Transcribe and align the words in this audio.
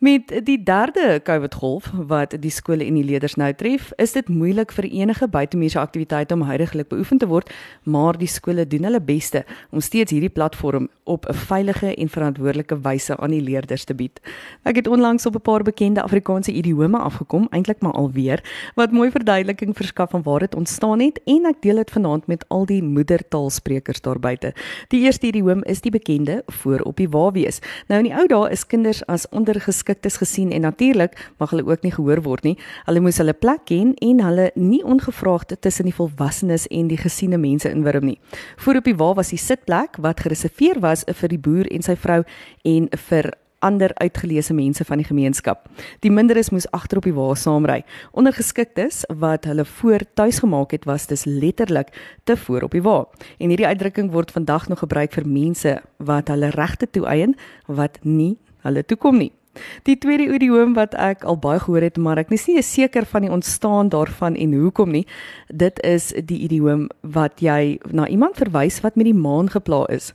Met 0.00 0.32
die 0.44 0.62
derde 0.62 1.20
COVID-golf 1.22 1.90
wat 2.08 2.32
die 2.40 2.50
skole 2.50 2.86
en 2.88 2.96
die 2.96 3.04
leerders 3.04 3.34
nou 3.36 3.50
tref, 3.52 3.90
is 4.00 4.14
dit 4.16 4.28
moeilik 4.32 4.70
vir 4.72 4.86
enige 4.88 5.26
buitemuurse 5.28 5.76
aktiwiteite 5.76 6.32
om 6.32 6.46
huidigelik 6.48 6.88
beoefen 6.88 7.18
te 7.20 7.26
word, 7.28 7.50
maar 7.84 8.16
die 8.16 8.28
skole 8.32 8.64
doen 8.64 8.86
hulle 8.88 9.00
beste 9.04 9.42
om 9.68 9.84
steeds 9.84 10.14
hierdie 10.16 10.32
platform 10.32 10.86
op 11.04 11.28
'n 11.28 11.34
veilige 11.34 11.94
en 11.94 12.08
verantwoordelike 12.08 12.80
wyse 12.80 13.16
aan 13.16 13.30
die 13.30 13.42
leerders 13.42 13.84
te 13.84 13.94
bied. 13.94 14.20
Ek 14.64 14.76
het 14.76 14.86
onlangs 14.86 15.26
op 15.26 15.34
'n 15.34 15.40
paar 15.40 15.62
bekende 15.62 16.02
Afrikaanse 16.02 16.52
idiome 16.52 16.98
afgekom, 16.98 17.46
eintlik 17.50 17.80
maar 17.80 17.92
alweer, 17.92 18.40
wat 18.74 18.92
mooi 18.92 19.10
verduideliking 19.10 19.76
verskaf 19.76 20.10
van 20.10 20.22
waar 20.22 20.40
dit 20.40 20.54
ontstaan 20.54 21.00
het 21.00 21.20
en 21.24 21.44
ek 21.44 21.60
deel 21.60 21.76
dit 21.76 21.90
vanaand 21.90 22.26
met 22.26 22.44
al 22.48 22.66
die 22.66 22.82
moedertaalsprekers 22.82 24.00
daar 24.00 24.20
buite. 24.20 24.54
Die 24.88 25.00
eerste 25.00 25.26
idiom 25.26 25.62
is 25.62 25.80
die 25.80 25.92
bekende 25.92 26.42
voor 26.46 26.80
op 26.80 26.96
die 26.96 27.08
wa 27.08 27.30
wees. 27.32 27.58
Nou 27.88 28.00
in 28.00 28.06
die 28.06 28.16
ou 28.16 28.26
dae 28.26 28.50
is 28.50 28.66
kinders 28.66 29.06
as 29.06 29.28
ondergeskik 29.28 29.89
geskiktes 29.90 30.16
gesien 30.18 30.52
en 30.52 30.60
natuurlik 30.60 31.16
mag 31.38 31.50
hulle 31.50 31.66
ook 31.66 31.82
nie 31.82 31.92
gehoor 31.92 32.22
word 32.22 32.44
nie. 32.44 32.56
Hulle 32.86 33.00
moes 33.00 33.18
hulle 33.18 33.34
plek 33.34 33.66
ken 33.66 33.94
en 34.00 34.22
hulle 34.22 34.50
nie 34.54 34.82
ongevraagd 34.84 35.56
tussen 35.60 35.84
die 35.84 35.94
volwassenes 35.94 36.68
en 36.70 36.88
die 36.88 36.98
gesiene 36.98 37.38
mense 37.38 37.70
inwurm 37.70 38.04
nie. 38.04 38.18
Voor 38.56 38.76
op 38.76 38.84
die 38.84 38.96
wa 38.96 39.14
was 39.14 39.30
die 39.30 39.38
sitplek 39.38 39.98
wat 39.98 40.20
gereserveer 40.20 40.80
was 40.80 41.04
vir 41.04 41.28
die 41.28 41.38
boer 41.38 41.66
en 41.70 41.82
sy 41.82 41.96
vrou 41.96 42.22
en 42.64 42.88
vir 43.08 43.32
ander 43.60 43.90
uitgeleese 44.00 44.54
mense 44.54 44.84
van 44.84 45.02
die 45.02 45.04
gemeenskap. 45.04 45.66
Die 46.00 46.10
minderes 46.10 46.48
moes 46.50 46.68
agter 46.72 46.96
op 46.96 47.04
die 47.04 47.12
wa 47.12 47.34
saamry. 47.34 47.82
Ondergeskiktes 48.16 49.02
wat 49.20 49.44
hulle 49.44 49.66
voor 49.68 50.06
tuis 50.14 50.38
gemaak 50.40 50.70
het 50.72 50.86
was 50.88 51.06
dus 51.10 51.26
letterlik 51.26 51.92
te 52.24 52.36
voor 52.36 52.62
op 52.62 52.72
die 52.72 52.82
wa. 52.82 53.04
En 53.38 53.52
hierdie 53.52 53.66
uitdrukking 53.66 54.12
word 54.14 54.32
vandag 54.32 54.68
nog 54.68 54.80
gebruik 54.80 55.12
vir 55.12 55.28
mense 55.28 55.76
wat 55.98 56.32
hulle 56.32 56.54
regte 56.56 56.88
toeëien 56.88 57.36
wat 57.66 58.00
nie 58.02 58.38
hulle 58.64 58.84
toekom 58.84 59.20
nie. 59.20 59.32
Die 59.82 59.98
tweede 59.98 60.28
idiom 60.34 60.74
wat 60.78 60.94
ek 60.94 61.24
al 61.24 61.38
baie 61.38 61.58
gehoor 61.58 61.82
het, 61.82 61.98
maar 61.98 62.20
ek 62.22 62.30
is 62.36 62.46
nie 62.46 62.62
seker 62.62 63.06
van 63.06 63.26
die 63.26 63.32
ontstaan 63.32 63.90
daarvan 63.90 64.36
en 64.36 64.54
hoekom 64.54 64.94
nie. 64.94 65.06
Dit 65.48 65.80
is 65.86 66.12
die 66.14 66.38
idiom 66.46 66.88
wat 67.00 67.42
jy 67.42 67.78
na 67.90 68.06
iemand 68.06 68.38
verwys 68.38 68.80
wat 68.84 68.96
met 68.96 69.10
die 69.10 69.16
maan 69.16 69.50
gepla 69.50 69.86
is. 69.90 70.12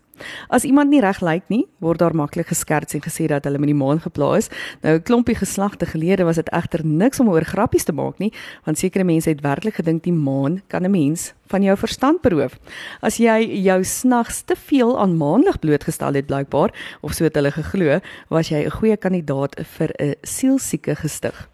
As 0.49 0.63
iemand 0.63 0.89
nie 0.89 1.01
reg 1.01 1.21
lyk 1.21 1.43
nie, 1.49 1.65
word 1.83 1.99
daar 1.99 2.15
maklik 2.15 2.47
geskerts 2.47 2.93
en 2.93 3.01
gesê 3.01 3.27
dat 3.27 3.43
hulle 3.43 3.59
met 3.61 3.67
die 3.67 3.77
maan 3.77 3.99
geplaas 3.99 4.45
is. 4.45 4.49
Nou 4.81 4.95
'n 4.95 5.03
klompie 5.03 5.35
geslagte 5.35 5.85
gelede 5.85 6.23
was 6.23 6.35
dit 6.35 6.49
egter 6.49 6.85
niks 6.85 7.19
om 7.19 7.29
oor 7.29 7.43
grappies 7.43 7.83
te 7.83 7.93
maak 7.93 8.19
nie, 8.19 8.31
want 8.63 8.77
sekere 8.77 9.03
mense 9.03 9.29
het 9.29 9.41
werklik 9.41 9.75
gedink 9.75 10.03
die 10.03 10.13
maan 10.13 10.61
kan 10.67 10.83
'n 10.83 10.91
mens 10.91 11.33
van 11.47 11.63
jou 11.63 11.77
verstand 11.77 12.21
beroof. 12.21 12.57
As 13.01 13.17
jy 13.17 13.61
jou 13.63 13.83
snags 13.83 14.41
te 14.41 14.55
veel 14.55 14.99
aan 14.99 15.17
maanlig 15.17 15.59
blootgestel 15.59 16.13
het 16.13 16.25
blykbaar 16.25 16.73
of 17.01 17.13
so 17.13 17.23
het 17.23 17.35
hulle 17.35 17.51
geglo, 17.51 17.99
was 18.29 18.49
jy 18.49 18.65
'n 18.65 18.71
goeie 18.71 18.97
kandidaat 18.97 19.55
vir 19.77 19.91
'n 19.99 20.15
sielsieke 20.21 20.95
gestig. 20.95 21.49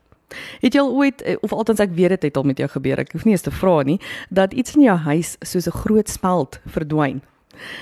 Het 0.62 0.74
jy 0.74 0.80
al 0.80 0.94
ooit 0.96 1.22
eh, 1.22 1.36
of 1.41 1.52
althans 1.53 1.80
ek 1.80 1.91
weet 1.96 2.09
dit 2.09 2.24
het 2.24 2.38
al 2.38 2.44
met 2.44 2.57
jou 2.57 2.69
gebeur, 2.69 3.00
ek 3.00 3.12
hoef 3.12 3.25
nie 3.25 3.34
eens 3.34 3.41
te 3.41 3.52
vra 3.52 3.81
nie, 3.84 4.00
dat 4.30 4.53
iets 4.53 4.75
in 4.75 4.81
jou 4.81 4.97
huis 4.97 5.36
soos 5.41 5.68
'n 5.68 5.78
groot 5.84 6.09
speld 6.09 6.59
verdwyn 6.66 7.22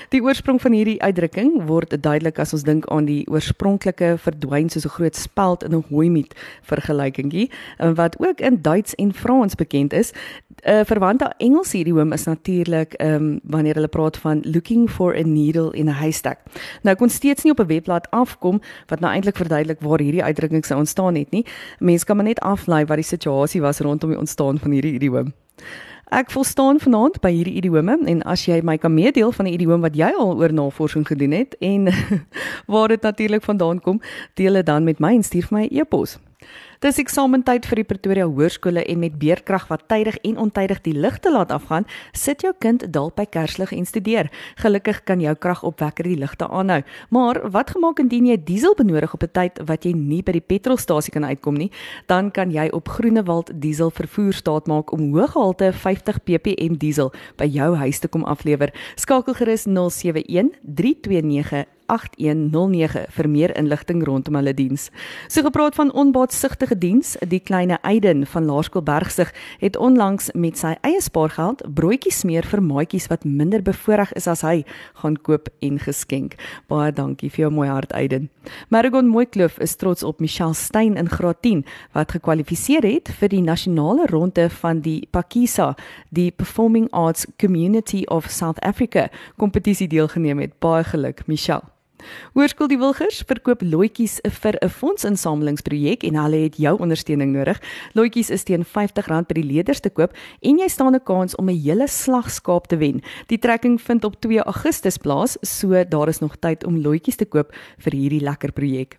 Die 0.08 0.22
oorsprong 0.22 0.60
van 0.60 0.72
hierdie 0.72 1.02
uitdrukking 1.02 1.66
word 1.66 2.02
duidelik 2.02 2.38
as 2.38 2.52
ons 2.52 2.62
dink 2.62 2.86
aan 2.90 3.04
die 3.04 3.26
oorspronklike 3.30 4.16
verdwyn 4.18 4.68
soos 4.68 4.84
'n 4.84 4.96
groot 4.96 5.16
speld 5.16 5.64
in 5.64 5.74
'n 5.74 5.84
hooimiet 5.90 6.34
vergelykingkie 6.62 7.50
wat 7.94 8.16
ook 8.18 8.40
in 8.40 8.62
Duits 8.62 8.94
en 8.94 9.12
Frans 9.12 9.54
bekend 9.54 9.92
is. 9.92 10.12
'n 10.64 10.70
uh, 10.70 10.84
Verwante 10.84 11.32
Engelse 11.38 11.78
idiom 11.78 12.12
is 12.12 12.24
natuurlik 12.24 12.92
ehm 12.92 13.14
um, 13.14 13.40
wanneer 13.42 13.74
hulle 13.74 13.88
praat 13.88 14.16
van 14.16 14.40
looking 14.44 14.90
for 14.90 15.16
a 15.16 15.22
needle 15.22 15.72
in 15.72 15.88
a 15.88 15.92
haystack. 15.92 16.38
Nou 16.82 16.96
kon 16.96 17.08
steeds 17.08 17.42
nie 17.42 17.52
op 17.52 17.60
'n 17.60 17.66
webblad 17.66 18.10
afkom 18.10 18.60
wat 18.86 19.00
nou 19.00 19.12
eintlik 19.12 19.36
verduidelik 19.36 19.80
waar 19.80 19.98
hierdie 19.98 20.24
uitdrukking 20.24 20.64
sou 20.64 20.78
ontstaan 20.78 21.14
het 21.14 21.30
nie. 21.30 21.46
Mense 21.78 22.04
kan 22.04 22.16
maar 22.16 22.24
net 22.24 22.40
aflei 22.40 22.84
wat 22.84 22.96
die 22.96 23.04
situasie 23.04 23.60
was 23.60 23.78
rondom 23.78 24.10
die 24.10 24.18
ontstaan 24.18 24.58
van 24.58 24.70
hierdie 24.70 24.94
idiom. 24.94 25.32
Ek 26.10 26.32
volstaan 26.34 26.80
vanaand 26.82 27.20
by 27.22 27.30
hierdie 27.30 27.60
idiome 27.60 27.94
en 28.10 28.22
as 28.26 28.42
jy 28.48 28.56
my 28.66 28.74
kan 28.82 28.90
meedeel 28.90 29.30
van 29.30 29.46
'n 29.46 29.54
idiom 29.54 29.80
wat 29.86 29.94
jy 29.94 30.10
al 30.10 30.34
oor 30.42 30.52
navorsing 30.52 31.06
gedoen 31.06 31.30
het 31.30 31.54
en 31.60 31.86
waar 32.72 32.88
dit 32.88 33.02
natuurlik 33.02 33.42
vandaan 33.42 33.80
kom, 33.80 34.00
deel 34.34 34.52
dit 34.52 34.66
dan 34.66 34.84
met 34.84 34.98
my 34.98 35.14
en 35.14 35.22
stuur 35.22 35.46
vir 35.46 35.58
my 35.58 35.64
'n 35.64 35.70
e 35.70 35.80
e-pos. 35.80 36.18
Dis 36.80 36.96
eksamentyd 36.96 37.66
vir 37.68 37.82
die 37.82 37.84
Pretoria 37.84 38.24
Hoërskole 38.24 38.80
en 38.88 39.02
met 39.02 39.18
beerkrag 39.20 39.66
wat 39.68 39.82
tydig 39.92 40.16
en 40.24 40.38
ontydig 40.40 40.78
die 40.86 40.94
ligte 40.96 41.28
laat 41.28 41.50
afgaan, 41.52 41.84
sit 42.16 42.40
jou 42.40 42.54
kind 42.56 42.86
dalk 42.88 43.18
by 43.18 43.26
kerslig 43.28 43.74
en 43.76 43.84
studeer. 43.84 44.30
Gelukkig 44.62 45.02
kan 45.04 45.20
jou 45.20 45.34
kragopwekker 45.36 46.08
die 46.08 46.16
ligte 46.16 46.48
aanhou. 46.48 46.80
Maar 47.12 47.42
wat 47.52 47.74
gemaak 47.76 48.00
indien 48.00 48.30
jy 48.30 48.38
diesel 48.48 48.72
benodig 48.78 49.12
op 49.12 49.22
'n 49.22 49.32
tyd 49.32 49.60
wat 49.68 49.84
jy 49.84 49.92
nie 49.92 50.22
by 50.22 50.32
die 50.32 50.40
petrolstasie 50.40 51.12
kan 51.12 51.24
uitkom 51.24 51.58
nie? 51.58 51.70
Dan 52.06 52.30
kan 52.30 52.50
jy 52.50 52.70
op 52.72 52.88
Groenewald 52.88 53.60
diesel 53.60 53.90
vervoer 53.90 54.32
staat 54.32 54.66
maak 54.66 54.92
om 54.92 55.12
hoëgehalte 55.12 55.72
50 55.72 56.24
ppm 56.24 56.78
diesel 56.78 57.12
by 57.36 57.44
jou 57.44 57.76
huis 57.76 57.98
te 57.98 58.08
kom 58.08 58.24
aflewer. 58.24 58.72
Skakel 58.96 59.34
gerus 59.34 59.66
071 59.66 60.56
329 60.62 61.66
8109 61.90 63.04
vir 63.16 63.28
meer 63.28 63.54
inligting 63.58 64.04
rondom 64.06 64.38
hulle 64.38 64.54
diens. 64.54 64.88
So 65.28 65.42
gepraat 65.42 65.74
van 65.74 65.92
onbaatsigtige 65.92 66.78
diens, 66.78 67.16
die 67.26 67.40
kleine 67.40 67.78
Eiden 67.82 68.26
van 68.26 68.46
Laerskool 68.46 68.82
Bergsig 68.86 69.32
het 69.58 69.76
onlangs 69.76 70.30
met 70.34 70.58
sy 70.58 70.76
eie 70.86 71.00
spaargeld 71.02 71.64
broodjies 71.74 72.22
smeer 72.22 72.46
vir 72.46 72.62
maatjies 72.62 73.08
wat 73.10 73.24
minder 73.24 73.62
bevoorreg 73.62 74.12
is 74.18 74.28
as 74.30 74.44
hy 74.46 74.62
gaan 75.02 75.16
koop 75.18 75.48
en 75.60 75.78
geskenk. 75.82 76.36
Baie 76.70 76.92
dankie 76.92 77.30
vir 77.30 77.46
jou 77.46 77.52
mooi 77.54 77.68
hart 77.68 77.92
Eiden. 77.96 78.28
Margon 78.68 79.10
Mooikloof 79.10 79.58
is 79.58 79.76
trots 79.80 80.06
op 80.06 80.20
Michelle 80.20 80.54
Stein 80.54 80.96
in 80.96 81.10
Graad 81.10 81.42
10 81.42 81.64
wat 81.96 82.14
gekwalifiseer 82.16 82.86
het 82.86 83.10
vir 83.20 83.32
die 83.32 83.42
nasionale 83.44 84.06
ronde 84.10 84.48
van 84.60 84.84
die 84.84 85.08
Pakisa, 85.10 85.74
die 86.10 86.30
Performing 86.30 86.88
Arts 86.92 87.26
Community 87.38 88.04
of 88.08 88.30
South 88.30 88.60
Africa 88.60 89.08
kompetisie 89.36 89.88
deelgeneem 89.88 90.38
het. 90.38 90.58
Baie 90.60 90.84
geluk 90.84 91.26
Michelle. 91.26 91.79
Hoërskool 92.34 92.68
Die 92.68 92.78
Wilgers 92.78 93.22
verkoop 93.26 93.62
loetjies 93.62 94.20
vir 94.40 94.58
'n 94.62 94.68
fondsinsamelingsprojek 94.68 96.04
en 96.04 96.14
hulle 96.14 96.44
het 96.44 96.56
jou 96.56 96.78
ondersteuning 96.78 97.32
nodig. 97.32 97.60
Loetjies 97.94 98.30
is 98.30 98.44
teen 98.44 98.64
R50 98.64 99.26
by 99.28 99.34
die 99.34 99.44
leerders 99.44 99.80
te 99.80 99.90
koop 99.90 100.12
en 100.42 100.58
jy 100.58 100.68
staan 100.68 100.94
'n 100.94 101.04
kans 101.04 101.36
om 101.36 101.48
'n 101.48 101.62
hele 101.62 101.88
slag 101.88 102.30
skaap 102.30 102.68
te 102.68 102.76
wen. 102.76 103.02
Die 103.28 103.38
trekking 103.38 103.80
vind 103.80 104.04
op 104.04 104.20
2 104.20 104.42
Augustus 104.42 104.96
plaas, 104.96 105.36
so 105.42 105.84
daar 105.84 106.08
is 106.08 106.20
nog 106.20 106.36
tyd 106.36 106.64
om 106.64 106.80
loetjies 106.80 107.16
te 107.16 107.24
koop 107.24 107.52
vir 107.78 107.92
hierdie 107.92 108.20
lekker 108.20 108.52
projek. 108.52 108.98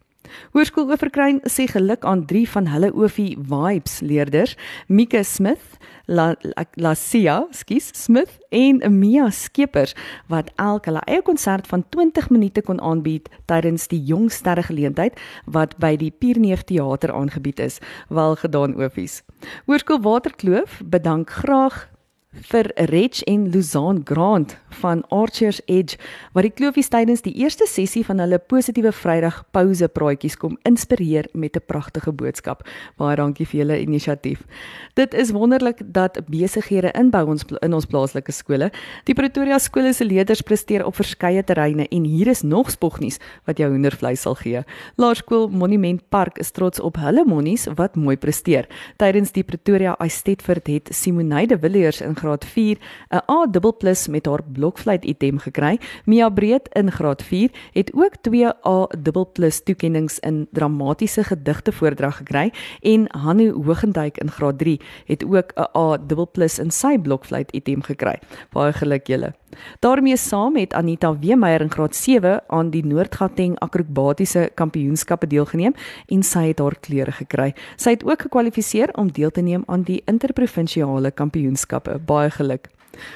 Hoërskool 0.52 0.90
Oeverkruin 0.90 1.40
sê 1.50 1.66
geluk 1.72 2.06
aan 2.06 2.26
drie 2.28 2.48
van 2.50 2.68
hulle 2.72 2.92
Ofie 2.94 3.38
Vibes 3.38 4.00
leerders, 4.06 4.56
Mika 4.88 5.24
Smith, 5.24 5.78
La 6.06 6.34
La 6.76 6.94
Sia, 6.96 7.46
skus 7.56 7.92
Smith 7.96 8.40
en 8.52 8.82
Mia 9.00 9.30
Skeepers 9.32 9.96
wat 10.28 10.52
elk 10.60 10.90
hulle 10.90 11.04
eie 11.08 11.22
konsert 11.24 11.70
van 11.72 11.86
20 11.96 12.30
minute 12.34 12.64
kon 12.68 12.82
aanbied 12.82 13.30
tydens 13.48 13.88
die 13.92 14.02
jong 14.04 14.28
sterre 14.32 14.66
geleentheid 14.68 15.20
wat 15.46 15.78
by 15.80 15.96
die 15.96 16.12
Pierneef 16.12 16.66
teater 16.68 17.14
aangebied 17.16 17.60
is. 17.60 17.80
Wel 18.10 18.36
gedaan 18.36 18.76
Ofies. 18.76 19.22
Hoërskool 19.70 20.04
Waterkloof 20.04 20.82
bedank 20.84 21.30
graag 21.30 21.88
vir 22.32 22.70
Reg 22.88 23.22
en 23.28 23.50
Luzan 23.52 24.02
Grant 24.06 24.56
van 24.80 25.02
Archers 25.12 25.60
Edge 25.68 25.98
wat 26.32 26.46
die 26.48 26.54
kloofies 26.56 26.88
tydens 26.88 27.26
die 27.26 27.34
eerste 27.44 27.66
sessie 27.68 28.06
van 28.08 28.22
hulle 28.24 28.40
positiewe 28.40 28.94
Vrydag 28.96 29.42
pouse 29.52 29.88
praatjies 29.92 30.38
kom 30.40 30.56
inspireer 30.68 31.28
met 31.34 31.58
'n 31.58 31.66
pragtige 31.68 32.12
boodskap. 32.12 32.64
Baie 32.98 33.16
dankie 33.16 33.46
vir 33.46 33.60
julle 33.60 33.82
inisiatief. 33.82 34.44
Dit 34.96 35.14
is 35.14 35.32
wonderlik 35.32 35.82
dat 35.84 36.20
besighede 36.30 36.92
inbou 36.96 37.28
ons 37.28 37.44
in 37.62 37.74
ons 37.74 37.86
plaaslike 37.86 38.32
skole. 38.32 38.72
Die 39.06 39.14
Pretoria 39.14 39.60
skole 39.60 39.94
se 39.94 40.06
leerders 40.06 40.42
presteer 40.42 40.86
op 40.86 40.96
verskeie 40.96 41.44
terreine 41.44 41.88
en 41.92 42.04
hier 42.04 42.28
is 42.28 42.44
nog 42.44 42.72
spognuus 42.72 43.20
wat 43.46 43.58
jou 43.58 43.70
hoendervleis 43.70 44.22
sal 44.22 44.36
gee. 44.36 44.64
Laerskool 44.96 45.50
Monument 45.50 46.02
Park 46.10 46.38
is 46.38 46.52
trots 46.52 46.80
op 46.80 46.96
hulle 46.96 47.26
monnies 47.26 47.68
wat 47.76 47.96
mooi 47.96 48.16
presteer. 48.16 48.68
Tydens 48.98 49.32
die 49.32 49.44
Pretoria 49.44 49.96
Eisteddford 50.00 50.68
het 50.68 50.90
Simonay 50.92 51.46
de 51.46 51.60
Villiers 51.60 52.02
in 52.02 52.16
graad 52.22 52.46
4 52.46 52.78
'n 53.10 53.22
A+ 53.30 54.10
met 54.10 54.26
haar 54.26 54.44
blokfluit 54.44 55.06
item 55.06 55.38
gekry. 55.38 55.80
Mia 56.06 56.30
Breed 56.30 56.70
in 56.74 56.92
graad 56.92 57.24
4 57.24 57.50
het 57.74 57.92
ook 57.94 58.16
2 58.22 58.46
A+ 58.48 58.88
toekenninge 59.64 60.18
in 60.20 60.48
dramatiese 60.52 61.24
gedigte 61.24 61.72
voordrag 61.72 62.18
gekry 62.18 62.52
en 62.82 63.06
Hanu 63.18 63.52
Hogenduyk 63.52 64.18
in 64.18 64.32
graad 64.32 64.58
3 64.58 64.80
het 65.06 65.24
ook 65.26 65.52
'n 65.56 65.70
A+ 65.78 65.98
in 66.64 66.72
sy 66.72 66.98
blokfluit 66.98 67.52
item 67.52 67.82
gekry. 67.82 68.20
Baie 68.52 68.74
geluk 68.74 69.08
julle. 69.08 69.41
Daarmee 69.80 70.18
saam 70.18 70.56
het 70.56 70.74
Anita 70.74 71.14
Weemeyer 71.20 71.62
in 71.62 71.72
graad 71.72 71.96
7 71.96 72.44
aan 72.48 72.70
die 72.74 72.84
Noord-Gauteng 72.86 73.60
akrobatiese 73.60 74.50
kampioenskappe 74.56 75.28
deelgeneem 75.28 75.74
en 76.08 76.24
sy 76.24 76.48
het 76.52 76.60
haar 76.60 76.78
kleure 76.80 77.12
gekry. 77.12 77.54
Sy 77.76 77.96
het 77.98 78.06
ook 78.06 78.28
gekwalifiseer 78.28 78.94
om 78.98 79.12
deel 79.12 79.32
te 79.32 79.42
neem 79.42 79.64
aan 79.68 79.84
die 79.88 80.02
interprovinsiale 80.06 81.12
kampioenskappe. 81.12 82.00
Baie 82.06 82.30
geluk. 82.30 82.70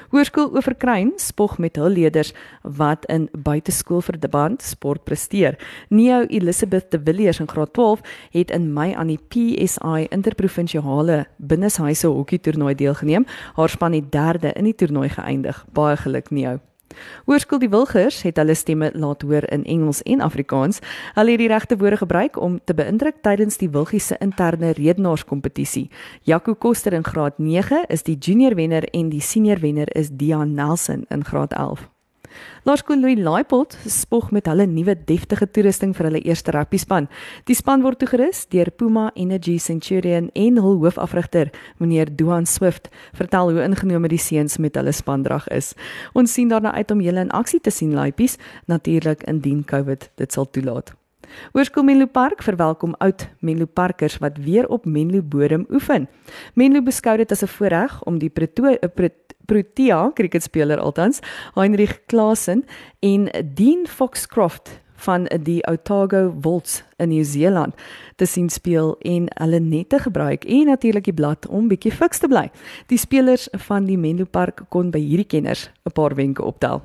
Hoërskool 0.09 0.53
Oeverkruin 0.55 1.13
spog 1.21 1.57
met 1.57 1.75
hul 1.75 1.89
leerders 1.95 2.33
wat 2.61 3.05
in 3.11 3.29
buiteskoolverband 3.31 4.61
sport 4.61 5.03
presteer. 5.03 5.57
Neo 5.89 6.25
Elizabeth 6.27 6.91
de 6.91 7.01
Villiers 7.03 7.39
in 7.39 7.49
graad 7.49 7.73
12 7.73 8.01
het 8.31 8.51
in 8.51 8.73
Mei 8.73 8.93
aan 8.93 9.07
die 9.07 9.19
PSI 9.27 10.07
interprovinsiale 10.09 11.25
binneshuise 11.37 12.07
hokkie 12.07 12.39
toernooi 12.39 12.75
deelgeneem. 12.75 13.25
Haar 13.53 13.69
span 13.69 13.93
het 13.93 14.11
derde 14.11 14.53
in 14.53 14.63
die 14.63 14.75
toernooi 14.75 15.09
geëindig. 15.09 15.65
Baie 15.73 15.97
geluk 15.97 16.29
Neo. 16.29 16.59
Hoërskool 17.25 17.59
die 17.59 17.69
Wilgers 17.69 18.21
het 18.25 18.37
hulle 18.37 18.55
stemme 18.55 18.91
laat 18.93 19.21
hoor 19.25 19.47
in 19.51 19.63
Engels 19.63 20.01
en 20.03 20.21
Afrikaans. 20.21 20.79
Hulle 21.15 21.35
het 21.35 21.41
die 21.41 21.49
regte 21.51 21.77
woorde 21.77 21.97
gebruik 21.97 22.37
om 22.41 22.59
te 22.63 22.73
beïndruk 22.73 23.21
tydens 23.25 23.57
die 23.57 23.69
Wilgies 23.69 24.11
se 24.11 24.19
interne 24.19 24.73
redenaarskompetisie. 24.77 25.89
Jaco 26.23 26.55
Koster 26.55 26.93
in 26.93 27.03
graad 27.03 27.37
9 27.37 27.85
is 27.87 28.03
die 28.03 28.17
junior 28.17 28.55
wenner 28.55 28.87
en 28.93 29.09
die 29.09 29.21
senior 29.21 29.59
wenner 29.59 29.95
is 29.95 30.09
Dian 30.13 30.53
Nelson 30.53 31.05
in 31.09 31.25
graad 31.25 31.53
11. 31.53 31.94
Laerskool 32.65 32.99
Louis 32.99 33.19
Laipold 33.19 33.77
spog 33.85 34.31
met 34.31 34.47
hulle 34.49 34.65
nuwe 34.65 34.95
deftige 35.07 35.45
toerusting 35.45 35.93
vir 35.97 36.09
hulle 36.09 36.23
eerste 36.25 36.51
rugbyspan. 36.55 37.07
Die 37.45 37.55
span 37.55 37.85
word 37.85 38.01
toegerus 38.01 38.45
deur 38.49 38.71
Puma 38.71 39.11
Energy 39.13 39.59
Centurion 39.61 40.31
en 40.33 40.59
hul 40.63 40.81
hoofafrigter, 40.81 41.53
meneer 41.77 42.09
Duan 42.09 42.49
Swift, 42.49 42.89
vertel 43.13 43.53
hoe 43.53 43.63
ingenome 43.67 44.09
die 44.09 44.21
seuns 44.21 44.57
met 44.57 44.75
hulle 44.81 44.95
spandrag 44.95 45.47
is. 45.53 45.73
Ons 46.13 46.33
sien 46.33 46.49
daarna 46.49 46.73
uit 46.73 46.91
om 46.91 47.05
julle 47.05 47.27
in 47.27 47.33
aksie 47.37 47.61
te 47.61 47.71
sien, 47.71 47.93
Laipies, 47.93 48.39
natuurlik 48.65 49.23
indien 49.29 49.63
COVID 49.63 50.09
dit 50.17 50.31
sal 50.31 50.49
toelaat. 50.49 50.95
Hoërskool 51.53 51.83
Menlo 51.83 52.05
Park 52.05 52.43
verwelkom 52.43 52.95
oud 52.97 53.27
Menlo 53.39 53.65
Parkers 53.65 54.17
wat 54.17 54.37
weer 54.37 54.67
op 54.67 54.85
Menlo 54.85 55.21
bodem 55.21 55.65
oefen. 55.71 56.07
Menlo 56.53 56.81
beskou 56.81 57.17
dit 57.17 57.31
as 57.31 57.43
'n 57.43 57.47
voorreg 57.47 58.03
om 58.03 58.19
die 58.19 58.29
Pretoria 58.29 58.77
Protea 59.45 60.11
kriketspeler 60.13 60.79
altans, 60.79 61.19
Heinrich 61.53 62.05
Klaasen 62.05 62.65
en 62.99 63.29
Dean 63.53 63.85
Foxcroft 63.87 64.81
van 64.95 65.27
die 65.43 65.67
Otago 65.67 66.33
Wolves 66.41 66.83
in 66.97 67.09
Nieu-Seeland 67.09 67.75
te 68.15 68.25
sien 68.25 68.49
speel 68.49 68.95
en 68.99 69.27
hulle 69.41 69.59
net 69.59 69.89
te 69.89 69.99
gebruik 69.99 70.45
en 70.45 70.65
natuurlik 70.71 71.03
die 71.03 71.13
blad 71.13 71.47
om 71.47 71.67
bietjie 71.67 71.91
fiks 71.91 72.23
te 72.23 72.31
bly. 72.31 72.47
Die 72.87 72.97
spelers 72.97 73.47
van 73.67 73.85
die 73.89 73.99
Menlo 73.99 74.25
Park 74.25 74.65
kon 74.69 74.91
by 74.91 75.03
hierdie 75.03 75.27
kenners 75.27 75.69
'n 75.85 75.91
paar 75.91 76.15
wenke 76.15 76.43
optel. 76.43 76.81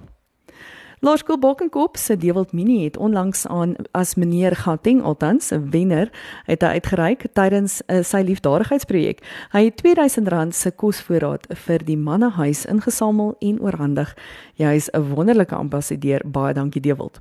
Laerskool 1.01 1.39
Bokenkop 1.39 1.97
se 1.97 2.17
Dewald 2.17 2.53
Mini 2.53 2.85
het 2.85 2.97
onlangs 2.97 3.47
aan 3.47 3.75
as 3.91 4.15
meneer 4.15 4.57
Gauteng 4.57 5.03
althans 5.03 5.51
'n 5.51 5.71
wenner 5.71 6.13
het 6.45 6.61
hy 6.61 6.69
uitgereik 6.69 7.25
tydens 7.33 7.83
uh, 7.87 8.03
sy 8.03 8.21
liefdadigheidsprojek. 8.21 9.25
Hy 9.53 9.65
het 9.65 9.81
R2000 9.81 10.53
se 10.53 10.71
kosvoorraad 10.71 11.47
vir 11.49 11.85
die 11.85 11.97
mannehuis 11.97 12.67
ingesamel 12.67 13.37
en 13.39 13.61
oorhandig. 13.61 14.17
Jy 14.55 14.75
is 14.75 14.91
'n 14.93 15.15
wonderlike 15.15 15.55
ambassadeur. 15.55 16.21
Baie 16.25 16.55
dankie 16.55 16.81
Dewald. 16.81 17.21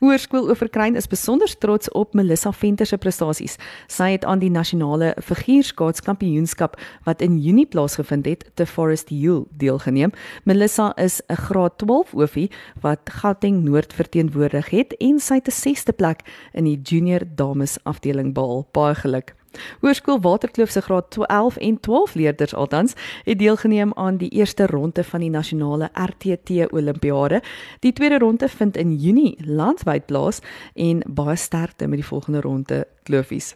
Hoërskool 0.00 0.48
Oeverkruin 0.48 0.96
is 0.96 1.06
besonder 1.06 1.58
trots 1.58 1.90
op 1.90 2.14
Melissa 2.14 2.52
Venter 2.52 2.86
se 2.86 2.98
prestasies. 2.98 3.56
Sy 3.88 4.10
het 4.16 4.24
aan 4.24 4.42
die 4.42 4.50
nasionale 4.50 5.14
figuurskaatskampioenskap 5.22 6.76
wat 7.04 7.22
in 7.22 7.38
Junie 7.38 7.66
plaasgevind 7.66 8.26
het, 8.26 8.44
te 8.54 8.66
Forest 8.66 9.08
Hill 9.08 9.44
deelgeneem. 9.50 10.12
Melissa 10.44 10.92
is 10.96 11.20
'n 11.28 11.36
graad 11.36 11.78
12 11.78 12.14
oefie 12.14 12.50
wat 12.80 13.00
Gauteng 13.04 13.62
Noord 13.64 13.92
verteenwoordig 13.92 14.70
het 14.70 14.96
en 14.98 15.20
sy 15.20 15.34
het 15.34 15.48
'n 15.48 15.52
6ste 15.52 15.92
plek 15.92 16.20
in 16.52 16.64
die 16.64 16.80
junior 16.82 17.22
dames 17.34 17.78
afdeling 17.84 18.34
behaal. 18.34 18.66
Baie 18.72 18.94
geluk. 18.94 19.35
Hoërskool 19.80 20.20
Waterkloof 20.20 20.70
se 20.70 20.80
graad 20.80 21.10
12 21.10 21.56
en 21.56 21.80
12 21.80 22.14
leerders 22.14 22.54
althans 22.54 22.94
het 23.24 23.38
deelgeneem 23.38 23.92
aan 23.94 24.16
die 24.16 24.28
eerste 24.28 24.66
ronde 24.66 25.04
van 25.04 25.20
die 25.20 25.30
nasionale 25.30 25.90
RTT 25.92 26.72
Olimpiade. 26.72 27.42
Die 27.80 27.92
tweede 27.92 28.18
ronde 28.18 28.48
vind 28.48 28.76
in 28.76 28.96
Junie 28.96 29.36
landwyd 29.44 30.06
plaas 30.06 30.40
en 30.74 31.02
baie 31.06 31.36
sterkte 31.36 31.86
met 31.86 31.98
die 31.98 32.08
volgende 32.08 32.40
ronde 32.40 32.86
kloofies. 33.02 33.54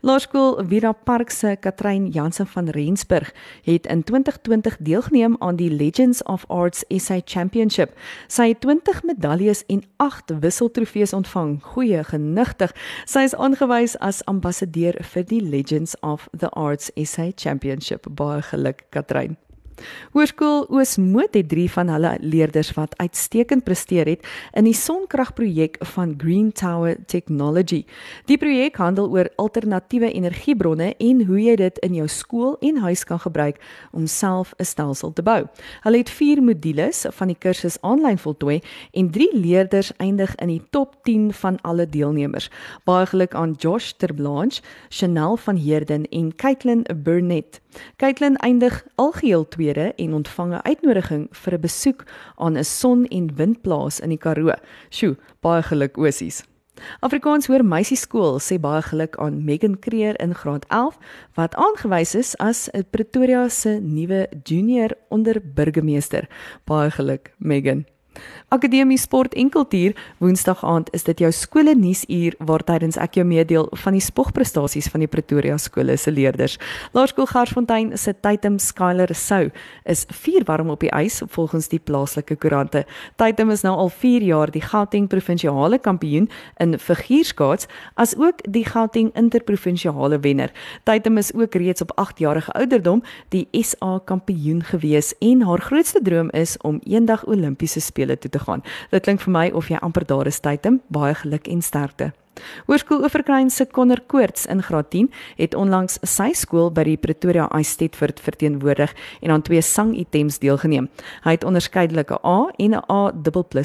Laerskool 0.00 0.64
Vira 0.68 0.92
Park 0.92 1.30
se 1.30 1.56
Katrein 1.60 2.08
Jansen 2.08 2.46
van 2.46 2.68
Rensburg 2.68 3.34
het 3.62 3.86
in 3.86 4.02
2020 4.04 4.76
deelgeneem 4.80 5.36
aan 5.38 5.56
die 5.56 5.70
Legends 5.70 6.22
of 6.22 6.44
Arts 6.48 6.84
SA 6.88 7.20
Championship. 7.24 7.98
Sy 8.26 8.48
het 8.48 8.60
20 8.60 9.02
medaljes 9.02 9.64
en 9.66 9.82
8 9.96 10.38
wisseltrofees 10.40 11.12
ontvang. 11.12 11.58
Goeie 11.62 12.04
genigtig. 12.04 12.74
Sy 13.04 13.26
is 13.30 13.34
aangewys 13.34 13.96
as 13.98 14.24
ambassadeur 14.24 14.98
vir 15.12 15.26
die 15.26 15.42
Legends 15.42 15.96
of 16.00 16.28
the 16.36 16.50
Arts 16.50 16.90
SA 16.94 17.30
Championship. 17.36 18.06
Baie 18.10 18.42
geluk 18.42 18.86
Katrein. 18.90 19.36
Hoërskool 20.14 20.66
Oosmoed 20.72 21.34
het 21.36 21.48
3 21.48 21.70
van 21.70 21.88
hulle 21.88 22.12
leerders 22.20 22.72
wat 22.76 22.94
uitstekend 22.98 23.64
presteer 23.64 24.08
het 24.08 24.26
in 24.56 24.64
die 24.64 24.74
sonkragprojek 24.74 25.76
van 25.92 26.14
Green 26.18 26.52
Tower 26.52 26.96
Technology. 27.06 27.82
Die 28.30 28.38
projek 28.40 28.76
handel 28.80 29.10
oor 29.12 29.28
alternatiewe 29.36 30.12
energiebronne 30.12 30.94
en 30.96 31.24
hoe 31.26 31.40
jy 31.42 31.56
dit 31.60 31.80
in 31.84 31.94
jou 31.98 32.08
skool 32.08 32.56
en 32.64 32.80
huis 32.86 33.04
kan 33.04 33.20
gebruik 33.20 33.60
om 33.92 34.06
self 34.06 34.54
'n 34.58 34.64
stelsel 34.64 35.12
te 35.12 35.22
bou. 35.22 35.46
Hulle 35.82 35.98
het 35.98 36.10
4 36.10 36.42
modules 36.42 37.06
van 37.10 37.28
die 37.28 37.38
kursus 37.38 37.80
aanlyn 37.80 38.18
voltooi 38.18 38.60
en 38.92 39.10
3 39.10 39.28
leerders 39.32 39.92
eindig 39.96 40.34
in 40.34 40.48
die 40.48 40.62
top 40.70 40.96
10 41.02 41.32
van 41.32 41.60
alle 41.62 41.88
deelnemers. 41.88 42.50
Baie 42.84 43.06
geluk 43.06 43.34
aan 43.34 43.52
Josh 43.58 43.90
Terblanche, 43.90 44.62
Chanel 44.88 45.36
van 45.36 45.56
Heerden 45.56 46.08
en 46.08 46.36
Caitlin 46.36 46.84
Burnett. 47.02 47.60
Caitlin 47.96 48.36
eindig 48.36 48.84
algeheel 48.94 49.48
tweede 49.66 49.92
en 49.96 50.14
ontvang 50.14 50.52
'n 50.54 50.62
uitnodiging 50.62 51.28
vir 51.30 51.54
'n 51.54 51.60
besoek 51.60 52.04
aan 52.36 52.56
'n 52.56 52.64
son- 52.64 53.06
en 53.06 53.34
windplaas 53.34 54.00
in 54.00 54.08
die 54.08 54.18
Karoo. 54.18 54.54
Sjoe, 54.90 55.16
baie 55.40 55.62
geluk 55.62 55.96
Osies. 55.96 56.44
Afrikaans 57.00 57.46
hoor 57.46 57.64
meisieskool 57.64 58.38
sê 58.38 58.60
baie 58.60 58.82
geluk 58.82 59.16
aan 59.16 59.44
Megan 59.44 59.78
Creer 59.78 60.20
in 60.20 60.34
graad 60.34 60.64
11 60.68 60.98
wat 61.34 61.54
aangewys 61.54 62.14
is 62.14 62.36
as 62.36 62.68
'n 62.72 62.84
Pretoria 62.90 63.48
se 63.48 63.80
nuwe 63.80 64.28
junior 64.44 64.90
onderburgemeester. 65.08 66.28
Baie 66.64 66.90
geluk 66.90 67.32
Megan. 67.38 67.95
Akademie 68.48 68.98
Sport 68.98 69.34
en 69.34 69.48
Kultuur 69.50 69.96
Woensdag 70.18 70.60
aand 70.64 70.90
is 70.94 71.02
dit 71.02 71.18
jou 71.18 71.32
skole 71.34 71.74
nuusuur 71.74 72.36
waar 72.46 72.62
tydens 72.62 72.94
ek 73.02 73.16
jou 73.18 73.24
meedeel 73.26 73.66
van 73.82 73.96
die 73.96 74.02
spogprestasies 74.04 74.86
van 74.92 75.02
die 75.02 75.08
Pretoria 75.10 75.56
skole 75.58 75.96
se 75.98 76.12
leerders. 76.14 76.54
Laerskool 76.94 77.26
Garsfontein 77.26 77.96
se 77.98 78.14
Taitum 78.14 78.60
Skyler 78.62 79.10
Sou 79.18 79.48
is 79.84 80.04
vier 80.22 80.46
warm 80.46 80.70
op 80.70 80.84
die 80.84 80.92
ys 80.94 81.22
volgens 81.34 81.66
die 81.72 81.80
plaaslike 81.82 82.36
koerante. 82.38 82.84
Taitum 83.18 83.50
is 83.50 83.64
nou 83.66 83.74
al 83.74 83.90
4 83.90 84.22
jaar 84.22 84.52
die 84.54 84.62
Gauteng 84.62 85.08
provinsiale 85.10 85.80
kampioen 85.82 86.30
in 86.62 86.78
figuurskaats 86.78 87.66
as 87.98 88.14
ook 88.14 88.44
die 88.46 88.64
Gauteng 88.64 89.10
interprovinsiale 89.18 90.20
wenner. 90.22 90.54
Taitum 90.84 91.18
is 91.18 91.32
ook 91.34 91.58
reeds 91.58 91.82
op 91.82 91.96
8 91.98 92.22
jarige 92.22 92.54
ouderdom 92.54 93.02
die 93.34 93.48
SA 93.66 93.98
kampioen 94.06 94.62
gewees 94.62 95.14
en 95.18 95.42
haar 95.42 95.66
grootste 95.66 95.98
droom 96.02 96.30
is 96.30 96.54
om 96.62 96.78
eendag 96.86 97.26
Olimpiese 97.26 97.80
spele 97.80 98.05
te 98.14 98.28
te 98.28 98.38
gaan. 98.38 98.62
Dit 98.90 99.02
klink 99.02 99.20
vir 99.20 99.32
my 99.32 99.50
of 99.50 99.68
jy 99.68 99.78
amper 99.82 100.06
daar 100.06 100.26
is 100.26 100.40
tyd 100.40 100.66
in 100.66 100.80
baie 100.88 101.14
geluk 101.14 101.48
en 101.48 101.62
sterkte. 101.62 102.12
Hoërskool 102.66 103.02
Oeverkruin 103.06 103.50
se 103.50 103.66
Connor 103.66 104.02
Koorts 104.06 104.46
in 104.46 104.62
Graad 104.62 104.90
10 104.90 105.10
het 105.36 105.54
onlangs 105.54 105.98
sy 106.02 106.32
skool 106.36 106.70
by 106.70 106.84
die 106.84 106.98
Pretoria 107.00 107.48
Eisteddford 107.56 108.20
verteenwoordig 108.20 108.92
en 109.22 109.30
aan 109.30 109.42
twee 109.42 109.62
sangitems 109.62 110.38
deelgeneem. 110.44 110.90
Hy 111.24 111.36
het 111.38 111.44
onderskeidelike 111.44 112.20
A 112.22 112.38
en 112.58 112.74
'n 112.76 112.84
A 112.92 113.12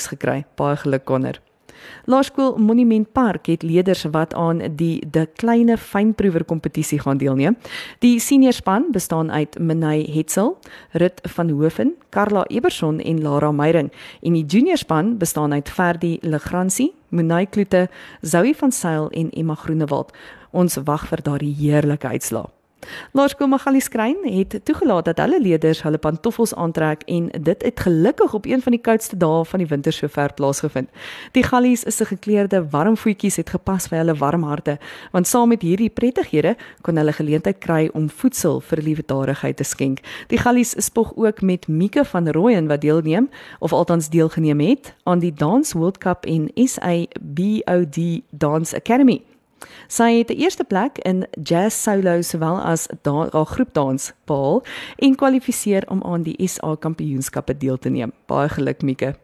gekry. 0.08 0.46
Baie 0.56 0.78
geluk 0.78 1.04
Connor. 1.06 1.51
Laerskool 2.06 2.58
Monument 2.58 3.12
Park 3.12 3.46
het 3.46 3.64
leerders 3.64 4.04
wat 4.12 4.34
aan 4.34 4.62
die 4.76 5.04
De 5.12 5.28
Kleine 5.36 5.78
Fynproewer 5.78 6.44
kompetisie 6.44 7.00
gaan 7.00 7.18
deelneem. 7.18 7.58
Die 8.00 8.20
senior 8.20 8.54
span 8.54 8.88
bestaan 8.92 9.32
uit 9.32 9.60
Minay 9.60 10.04
Hetzel, 10.14 10.58
Rut 10.92 11.22
van 11.24 11.50
Hoven, 11.50 11.94
Karla 12.10 12.46
Eberson 12.48 13.00
en 13.00 13.22
Lara 13.22 13.52
Meyering 13.52 13.92
en 14.22 14.34
die 14.34 14.46
junior 14.46 14.78
span 14.78 15.18
bestaan 15.18 15.54
uit 15.54 15.70
Ferdi 15.70 16.18
Legrandsie, 16.22 16.94
Minay 17.10 17.46
Kloete, 17.46 17.90
Zoe 18.22 18.56
van 18.56 18.72
Sail 18.72 19.10
en 19.10 19.30
Emma 19.30 19.56
Groenewald. 19.56 20.12
Ons 20.52 20.80
wag 20.84 21.08
vir 21.08 21.24
daardie 21.24 21.56
heerlike 21.56 22.08
uitslae. 22.08 22.61
Laerskool 23.12 23.48
Magalies 23.48 23.86
Skrein 23.86 24.18
het 24.24 24.56
toegelaat 24.64 25.06
dat 25.06 25.18
hulle 25.18 25.42
leerders 25.42 25.82
hulle 25.84 25.98
pantoffels 25.98 26.54
aantrek 26.56 27.04
en 27.06 27.30
dit 27.42 27.64
het 27.64 27.80
gelukkig 27.80 28.34
op 28.34 28.46
een 28.46 28.62
van 28.62 28.72
die 28.72 28.82
koudste 28.82 29.18
dae 29.18 29.46
van 29.46 29.60
die 29.60 29.68
winter 29.68 29.94
sover 29.94 30.34
plaasgevind. 30.34 30.90
Die 31.32 31.44
gallies 31.44 31.84
is 31.84 31.98
se 31.98 32.06
gekleurde 32.06 32.64
warm 32.70 32.98
voetjies 32.98 33.36
het 33.36 33.50
gepas 33.50 33.88
vir 33.92 34.02
hulle 34.02 34.16
warm 34.18 34.44
harte, 34.44 34.78
want 35.12 35.28
saam 35.28 35.50
met 35.54 35.62
hierdie 35.62 35.90
prettighede 35.90 36.56
kon 36.82 36.98
hulle 36.98 37.14
geleentheid 37.14 37.60
kry 37.60 37.90
om 37.94 38.10
voedsel 38.10 38.62
vir 38.62 38.84
liefdadigheid 38.86 39.58
te 39.58 39.68
skenk. 39.68 40.00
Die 40.28 40.40
gallies 40.40 40.76
spog 40.78 41.14
ook 41.16 41.42
met 41.42 41.68
Mieke 41.68 42.06
van 42.06 42.30
Rooyen 42.30 42.68
wat 42.68 42.82
deelneem 42.82 43.30
of 43.60 43.74
althans 43.74 44.10
deelgeneem 44.10 44.60
het 44.60 44.94
aan 45.04 45.20
die 45.20 45.34
Dance 45.34 45.78
World 45.78 45.98
Cup 45.98 46.26
en 46.26 46.50
SABOD 46.56 48.00
Dance 48.32 48.76
Academy. 48.76 49.22
Sy 49.88 50.18
het 50.18 50.28
die 50.28 50.38
eerste 50.44 50.64
plek 50.64 50.98
in 51.06 51.26
jazz 51.44 51.76
solo 51.76 52.22
sowel 52.22 52.60
as 52.62 52.88
haar 53.04 53.46
groepdans 53.46 54.12
behaal 54.26 54.64
en 54.98 55.16
kwalifiseer 55.16 55.84
om 55.90 56.04
aan 56.04 56.24
die 56.24 56.38
SA 56.48 56.76
Kampioenskappe 56.76 57.58
deel 57.58 57.78
te 57.78 57.90
neem. 57.90 58.14
Baie 58.28 58.50
geluk 58.50 58.82
Mieke. 58.82 59.16